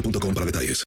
[0.00, 0.84] boostmobile.com para detalles.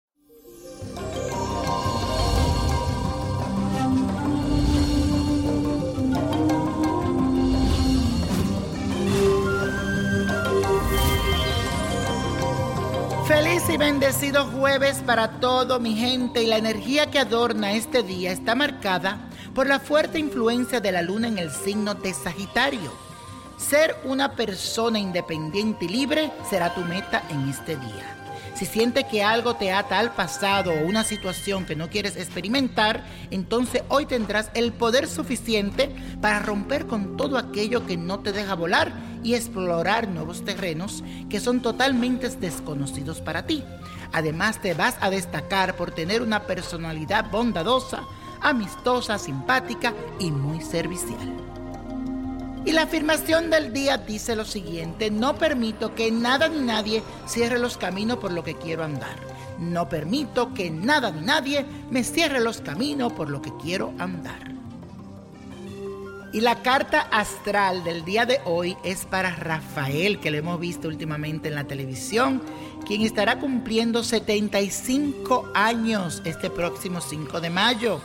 [13.28, 18.32] Feliz y bendecido jueves para todo mi gente y la energía que adorna este día
[18.32, 22.92] está marcada por la fuerte influencia de la luna en el signo de Sagitario.
[23.58, 28.21] Ser una persona independiente y libre será tu meta en este día.
[28.62, 33.04] Si sientes que algo te ata al pasado o una situación que no quieres experimentar,
[33.32, 35.90] entonces hoy tendrás el poder suficiente
[36.22, 41.40] para romper con todo aquello que no te deja volar y explorar nuevos terrenos que
[41.40, 43.64] son totalmente desconocidos para ti.
[44.14, 48.04] Además te vas a destacar por tener una personalidad bondadosa,
[48.42, 51.61] amistosa, simpática y muy servicial.
[52.64, 57.58] Y la afirmación del día dice lo siguiente, no permito que nada ni nadie cierre
[57.58, 59.16] los caminos por lo que quiero andar.
[59.58, 64.52] No permito que nada ni nadie me cierre los caminos por lo que quiero andar.
[66.34, 70.88] Y la carta astral del día de hoy es para Rafael, que lo hemos visto
[70.88, 72.42] últimamente en la televisión,
[72.86, 78.02] quien estará cumpliendo 75 años este próximo 5 de mayo.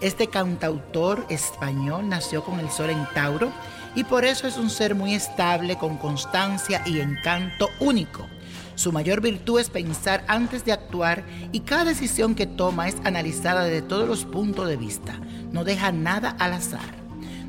[0.00, 3.50] Este cantautor español nació con el sol en Tauro
[3.94, 8.26] y por eso es un ser muy estable, con constancia y encanto único.
[8.74, 13.64] Su mayor virtud es pensar antes de actuar y cada decisión que toma es analizada
[13.64, 15.18] desde todos los puntos de vista.
[15.50, 17.05] No deja nada al azar.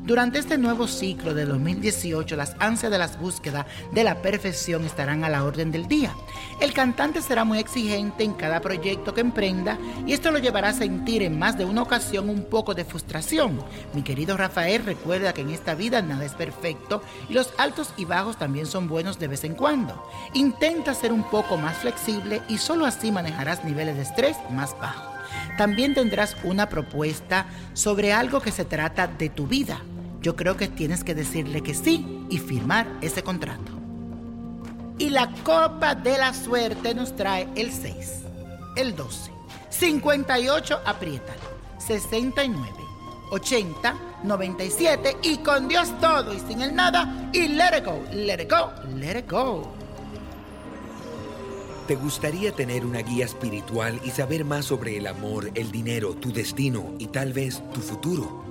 [0.08, 5.22] Durante este nuevo ciclo de 2018, las ansias de las búsquedas de la perfección estarán
[5.22, 6.14] a la orden del día.
[6.62, 9.76] El cantante será muy exigente en cada proyecto que emprenda
[10.06, 13.62] y esto lo llevará a sentir en más de una ocasión un poco de frustración.
[13.92, 18.06] Mi querido Rafael recuerda que en esta vida nada es perfecto y los altos y
[18.06, 20.02] bajos también son buenos de vez en cuando.
[20.32, 25.18] Intenta ser un poco más flexible y solo así manejarás niveles de estrés más bajos.
[25.58, 27.44] También tendrás una propuesta
[27.74, 29.82] sobre algo que se trata de tu vida
[30.20, 33.72] yo creo que tienes que decirle que sí y firmar ese contrato.
[34.98, 38.22] Y la copa de la suerte nos trae el 6,
[38.76, 39.30] el 12,
[39.70, 41.40] 58, apriétalo,
[41.78, 42.72] 69,
[43.30, 48.42] 80, 97 y con Dios todo y sin el nada y let it go, let
[48.42, 49.72] it go, let it go.
[51.86, 56.32] ¿Te gustaría tener una guía espiritual y saber más sobre el amor, el dinero, tu
[56.32, 58.47] destino y tal vez tu futuro?